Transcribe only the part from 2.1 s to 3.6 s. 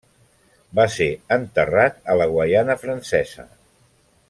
a la Guaiana Francesa.